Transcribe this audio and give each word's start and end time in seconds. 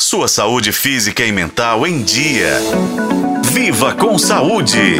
Sua 0.00 0.26
saúde 0.26 0.72
física 0.72 1.24
e 1.24 1.30
mental 1.30 1.86
em 1.86 2.02
dia. 2.02 2.58
Viva 3.52 3.94
com 3.94 4.18
saúde! 4.18 4.98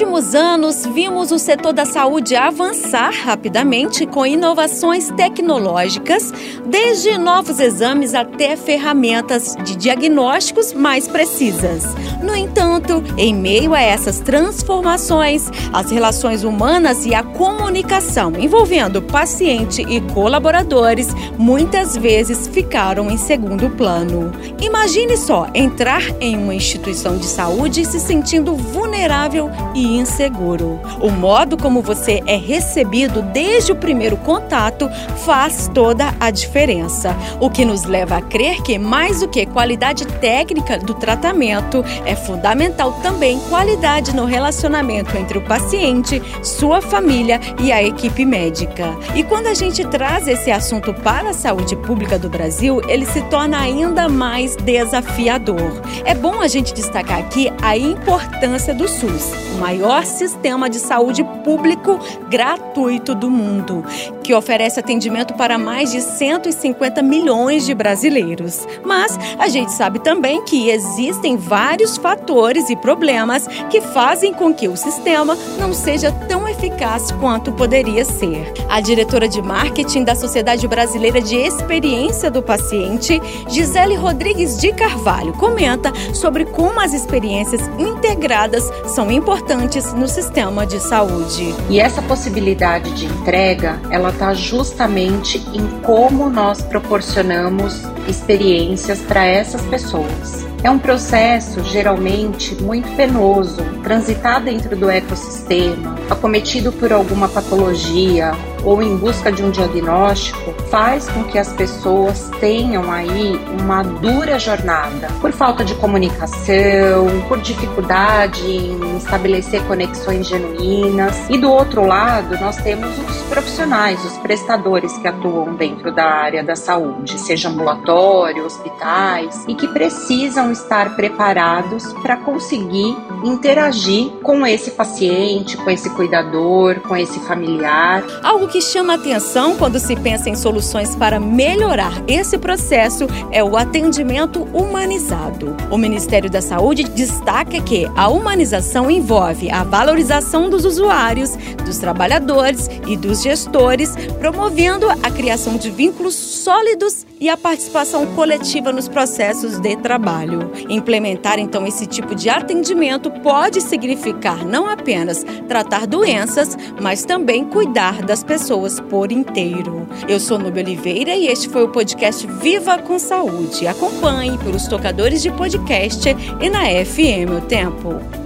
Últimos 0.00 0.34
anos, 0.34 0.86
vimos 0.86 1.30
o 1.30 1.38
setor 1.38 1.74
da 1.74 1.84
saúde 1.84 2.34
avançar 2.34 3.12
rapidamente 3.12 4.06
com 4.06 4.24
inovações 4.24 5.10
tecnológicas, 5.10 6.32
desde 6.64 7.18
novos 7.18 7.60
exames 7.60 8.14
até 8.14 8.56
ferramentas 8.56 9.54
de 9.62 9.76
diagnósticos 9.76 10.72
mais 10.72 11.06
precisas. 11.06 11.84
No 12.22 12.34
entanto, 12.34 13.04
em 13.18 13.34
meio 13.34 13.74
a 13.74 13.80
essas 13.82 14.20
transformações, 14.20 15.50
as 15.70 15.90
relações 15.90 16.44
humanas 16.44 17.04
e 17.04 17.14
a 17.14 17.22
comunicação 17.22 18.32
envolvendo 18.38 19.02
paciente 19.02 19.82
e 19.82 20.00
colaboradores 20.14 21.08
muitas 21.36 21.94
vezes 21.94 22.48
ficaram 22.48 23.10
em 23.10 23.18
segundo 23.18 23.68
plano. 23.68 24.32
Imagine 24.62 25.18
só 25.18 25.46
entrar 25.54 26.02
em 26.22 26.38
uma 26.38 26.54
instituição 26.54 27.18
de 27.18 27.26
saúde 27.26 27.84
se 27.84 28.00
sentindo 28.00 28.54
vulnerável 28.54 29.50
e 29.74 29.89
inseguro. 29.96 30.80
O 31.00 31.10
modo 31.10 31.56
como 31.56 31.82
você 31.82 32.22
é 32.26 32.36
recebido 32.36 33.22
desde 33.22 33.72
o 33.72 33.76
primeiro 33.76 34.16
contato 34.18 34.88
faz 35.24 35.70
toda 35.72 36.14
a 36.18 36.30
diferença, 36.30 37.16
o 37.40 37.50
que 37.50 37.64
nos 37.64 37.84
leva 37.84 38.16
a 38.16 38.22
crer 38.22 38.62
que 38.62 38.78
mais 38.78 39.20
do 39.20 39.28
que 39.28 39.46
qualidade 39.46 40.06
técnica 40.06 40.78
do 40.78 40.94
tratamento, 40.94 41.84
é 42.04 42.14
fundamental 42.14 42.92
também 43.02 43.38
qualidade 43.48 44.14
no 44.14 44.24
relacionamento 44.24 45.16
entre 45.16 45.38
o 45.38 45.42
paciente, 45.42 46.22
sua 46.42 46.80
família 46.80 47.40
e 47.60 47.72
a 47.72 47.82
equipe 47.82 48.24
médica. 48.24 48.96
E 49.14 49.22
quando 49.22 49.46
a 49.46 49.54
gente 49.54 49.84
traz 49.86 50.28
esse 50.28 50.50
assunto 50.50 50.92
para 50.94 51.30
a 51.30 51.34
saúde 51.34 51.76
pública 51.76 52.18
do 52.18 52.28
Brasil, 52.28 52.80
ele 52.88 53.06
se 53.06 53.22
torna 53.22 53.60
ainda 53.60 54.08
mais 54.08 54.56
desafiador. 54.56 55.82
É 56.04 56.14
bom 56.14 56.40
a 56.40 56.48
gente 56.48 56.74
destacar 56.74 57.18
aqui 57.18 57.52
a 57.62 57.76
importância 57.76 58.74
do 58.74 58.88
SUS, 58.88 59.32
o 59.54 59.58
maior 59.58 59.79
sistema 60.04 60.68
de 60.68 60.78
saúde 60.78 61.24
público 61.44 61.98
gratuito 62.28 63.14
do 63.14 63.30
mundo, 63.30 63.84
que 64.22 64.34
oferece 64.34 64.80
atendimento 64.80 65.34
para 65.34 65.58
mais 65.58 65.90
de 65.90 66.00
150 66.00 67.02
milhões 67.02 67.64
de 67.64 67.74
brasileiros. 67.74 68.66
Mas 68.84 69.18
a 69.38 69.48
gente 69.48 69.72
sabe 69.72 69.98
também 69.98 70.44
que 70.44 70.70
existem 70.70 71.36
vários 71.36 71.96
fatores 71.96 72.68
e 72.70 72.76
problemas 72.76 73.46
que 73.68 73.80
fazem 73.80 74.32
com 74.32 74.52
que 74.52 74.68
o 74.68 74.76
sistema 74.76 75.36
não 75.58 75.72
seja 75.72 76.12
tão 76.28 76.48
eficaz 76.48 77.10
quanto 77.12 77.52
poderia 77.52 78.04
ser. 78.04 78.52
A 78.68 78.80
diretora 78.80 79.28
de 79.28 79.42
marketing 79.42 80.04
da 80.04 80.14
Sociedade 80.14 80.66
Brasileira 80.66 81.20
de 81.20 81.36
Experiência 81.36 82.30
do 82.30 82.42
Paciente, 82.42 83.20
Gisele 83.48 83.94
Rodrigues 83.94 84.58
de 84.58 84.72
Carvalho, 84.72 85.32
comenta 85.34 85.92
sobre 86.14 86.44
como 86.44 86.80
as 86.80 86.92
experiências 86.92 87.60
integradas 87.78 88.64
são 88.86 89.10
importantes 89.10 89.59
no 89.94 90.08
sistema 90.08 90.66
de 90.66 90.80
saúde. 90.80 91.54
E 91.68 91.78
essa 91.78 92.00
possibilidade 92.02 92.92
de 92.92 93.06
entrega, 93.06 93.80
ela 93.90 94.10
está 94.10 94.34
justamente 94.34 95.38
em 95.52 95.66
como 95.82 96.28
nós 96.30 96.62
proporcionamos 96.62 97.82
experiências 98.08 99.00
para 99.00 99.24
essas 99.24 99.62
pessoas. 99.62 100.49
É 100.62 100.70
um 100.70 100.78
processo 100.78 101.64
geralmente 101.64 102.54
muito 102.62 102.94
penoso, 102.94 103.62
transitar 103.82 104.42
dentro 104.42 104.76
do 104.76 104.90
ecossistema, 104.90 105.96
acometido 106.10 106.70
por 106.70 106.92
alguma 106.92 107.28
patologia 107.28 108.32
ou 108.62 108.82
em 108.82 108.96
busca 108.96 109.32
de 109.32 109.42
um 109.42 109.50
diagnóstico, 109.50 110.52
faz 110.70 111.08
com 111.08 111.24
que 111.24 111.38
as 111.38 111.52
pessoas 111.52 112.30
tenham 112.40 112.92
aí 112.92 113.40
uma 113.60 113.82
dura 113.82 114.38
jornada 114.38 115.08
por 115.20 115.32
falta 115.32 115.64
de 115.64 115.74
comunicação, 115.76 117.06
por 117.28 117.40
dificuldade 117.40 118.42
em 118.46 118.96
estabelecer 118.96 119.62
conexões 119.64 120.28
genuínas. 120.28 121.28
E 121.28 121.38
do 121.38 121.50
outro 121.50 121.86
lado, 121.86 122.38
nós 122.38 122.56
temos 122.56 122.90
os 122.98 123.22
profissionais, 123.22 124.04
os 124.04 124.18
prestadores 124.18 124.96
que 124.98 125.08
atuam 125.08 125.54
dentro 125.54 125.92
da 125.92 126.04
área 126.04 126.44
da 126.44 126.54
saúde, 126.54 127.18
seja 127.18 127.48
ambulatório, 127.48 128.44
hospitais, 128.44 129.44
e 129.48 129.54
que 129.54 129.68
precisam 129.68 130.49
estar 130.50 130.96
preparados 130.96 131.92
para 131.94 132.16
conseguir 132.16 132.96
interagir 133.24 134.10
com 134.22 134.46
esse 134.46 134.72
paciente, 134.72 135.56
com 135.56 135.70
esse 135.70 135.90
cuidador, 135.90 136.80
com 136.80 136.96
esse 136.96 137.20
familiar. 137.20 138.02
Algo 138.22 138.48
que 138.48 138.60
chama 138.60 138.94
atenção 138.94 139.56
quando 139.56 139.78
se 139.78 139.94
pensa 139.96 140.30
em 140.30 140.36
soluções 140.36 140.96
para 140.96 141.20
melhorar 141.20 141.92
esse 142.06 142.38
processo 142.38 143.06
é 143.30 143.42
o 143.42 143.56
atendimento 143.56 144.42
humanizado. 144.54 145.56
O 145.70 145.76
Ministério 145.76 146.30
da 146.30 146.40
Saúde 146.40 146.84
destaca 146.84 147.60
que 147.60 147.90
a 147.96 148.08
humanização 148.08 148.90
envolve 148.90 149.50
a 149.50 149.62
valorização 149.62 150.48
dos 150.48 150.64
usuários, 150.64 151.36
dos 151.64 151.78
trabalhadores 151.78 152.68
e 152.86 152.96
dos 152.96 153.22
gestores, 153.22 153.94
promovendo 154.18 154.88
a 154.88 155.10
criação 155.10 155.56
de 155.56 155.70
vínculos 155.70 156.14
sólidos 156.14 157.09
e 157.20 157.28
a 157.28 157.36
participação 157.36 158.06
coletiva 158.14 158.72
nos 158.72 158.88
processos 158.88 159.60
de 159.60 159.76
trabalho. 159.76 160.50
Implementar 160.68 161.38
então 161.38 161.66
esse 161.66 161.86
tipo 161.86 162.14
de 162.14 162.30
atendimento 162.30 163.10
pode 163.10 163.60
significar 163.60 164.44
não 164.44 164.66
apenas 164.66 165.22
tratar 165.46 165.86
doenças, 165.86 166.56
mas 166.80 167.04
também 167.04 167.44
cuidar 167.44 168.02
das 168.02 168.24
pessoas 168.24 168.80
por 168.80 169.12
inteiro. 169.12 169.86
Eu 170.08 170.18
sou 170.18 170.38
Nubia 170.38 170.62
Oliveira 170.62 171.14
e 171.14 171.26
este 171.26 171.48
foi 171.48 171.64
o 171.64 171.68
podcast 171.68 172.26
Viva 172.26 172.78
com 172.78 172.98
Saúde. 172.98 173.66
Acompanhe 173.66 174.38
pelos 174.38 174.66
tocadores 174.66 175.20
de 175.20 175.30
podcast 175.30 176.08
e 176.40 176.48
na 176.48 176.64
FM 176.84 177.36
O 177.36 177.46
Tempo. 177.46 178.19